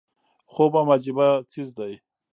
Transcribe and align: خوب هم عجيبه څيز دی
خوب 0.53 0.71
هم 0.77 0.87
عجيبه 0.95 1.27
څيز 1.51 1.69
دی 1.77 1.93